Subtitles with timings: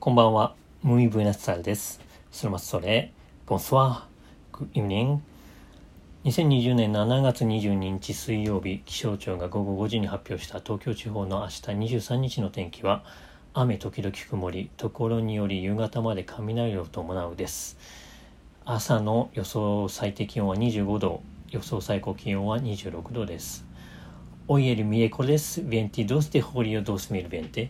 [0.00, 0.54] こんばんは。
[0.82, 2.00] Muy buenas tardes.
[2.32, 3.12] それまそれ。
[3.46, 4.04] Bonsoir.
[4.50, 5.18] Good evening.
[6.24, 11.52] 2020年7月22日水曜日、気象庁が午後5時に発表した東京地方の明日
[11.98, 13.04] 23日の天気は、
[13.52, 17.76] 雨時々曇り、ところにより夕方まで雷を伴うです。
[18.64, 21.20] 朝の予想最低気温は25度、
[21.50, 23.66] 予想最高気温は26度です。
[24.48, 27.68] Hoy el miércoles 22 de julio 2020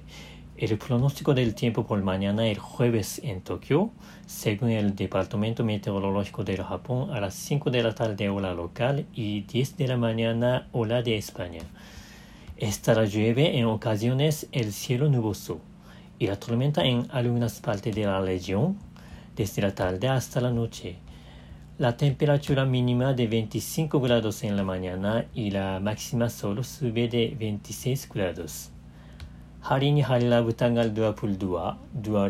[0.57, 3.91] El pronóstico del tiempo por mañana el jueves en Tokio,
[4.27, 9.43] según el Departamento Meteorológico del Japón, a las 5 de la tarde hora local y
[9.43, 11.63] 10 de la mañana hora de España.
[12.59, 15.61] Estará llueve en ocasiones el cielo nuboso
[16.19, 18.77] y la tormenta en algunas partes de la región
[19.35, 20.97] desde la tarde hasta la noche.
[21.79, 27.35] La temperatura mínima de 25 grados en la mañana y la máxima solo sube de
[27.39, 28.71] 26 grados.
[29.61, 30.41] Hari ni hari dua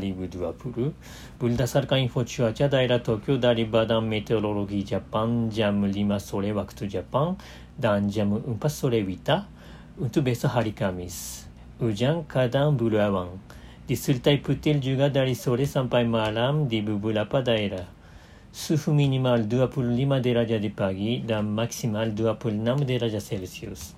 [0.03, 0.91] ribu dua puluh.
[1.39, 7.39] Berdasarkan info cuaca daerah Tokyo dari Badan Meteorologi Jepang jam 5 sore waktu Jepang
[7.79, 9.47] dan jam 4 sore WITA
[10.03, 11.47] untuk besok hari Kamis.
[11.79, 13.39] Hujan kadang berawan.
[13.87, 17.87] Disertai putil juga dari sore sampai malam di beberapa daerah.
[18.51, 23.95] Suhu minimal 25 derajat di pagi dan maksimal 26 derajat Celsius.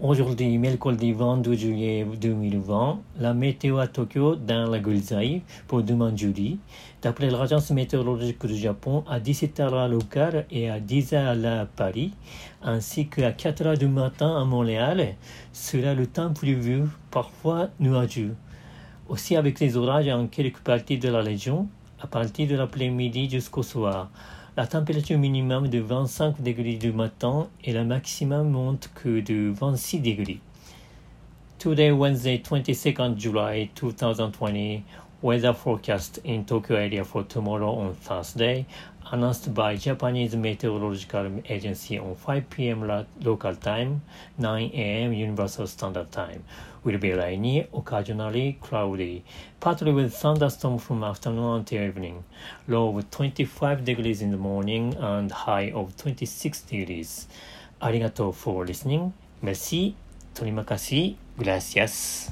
[0.00, 6.60] Aujourd'hui, mercredi 22 juillet 2020, la météo à Tokyo dans la Gulzai pour demain jeudi.
[7.02, 12.12] D'après l'agence météorologique du Japon, à 17h à local et à 10h à Paris,
[12.62, 15.16] ainsi qu'à 4h du matin à Montréal,
[15.52, 18.36] sera le temps prévu, parfois nuageux.
[19.08, 21.66] Aussi avec les orages en quelques parties de la région,
[22.00, 24.10] à partir de l'après-midi jusqu'au soir.
[24.58, 30.00] La température minimum de 25 degrés du matin et la maximum monte que de 26
[30.00, 30.40] degrés.
[31.60, 34.82] Today, Wednesday, 22nd July 2020,
[35.20, 38.66] weather forecast in Tokyo area for tomorrow on Thursday,
[39.10, 43.06] announced by Japanese Meteorological Agency on 5 p.m.
[43.22, 44.02] local time,
[44.38, 45.12] 9 a.m.
[45.12, 46.44] Universal Standard Time.
[46.84, 49.24] Will be rainy, occasionally cloudy,
[49.60, 52.24] partly with thunderstorm from afternoon until evening.
[52.68, 57.26] Low of 25 degrees in the morning and high of 26 degrees.
[57.82, 59.12] Arigato for listening.
[59.42, 59.96] Merci.
[60.34, 60.64] Terima.
[61.36, 62.26] Gracias.